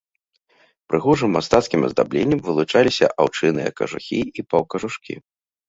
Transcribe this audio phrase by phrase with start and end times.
[0.91, 5.13] Прыгожым мастацкім аздабленнем вылучаліся аўчынныя кажухі і паўкажушкі.